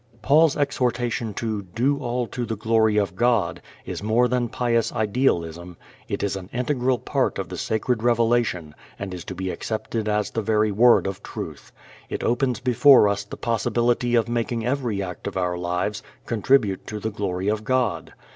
[0.23, 5.77] Paul's exhortation to "do all to the glory of God" is more than pious idealism.
[6.07, 10.31] It is an integral part of the sacred revelation and is to be accepted as
[10.31, 11.71] the very Word of Truth.
[12.09, 16.99] It opens before us the possibility of making every act of our lives contribute to
[16.99, 18.11] the glory of God.